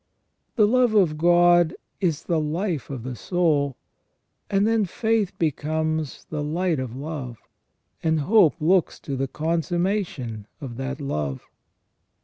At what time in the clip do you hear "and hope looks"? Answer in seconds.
8.01-8.99